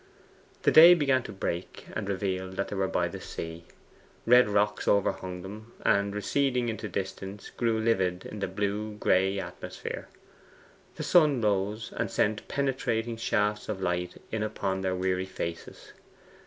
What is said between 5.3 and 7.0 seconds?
them, and, receding into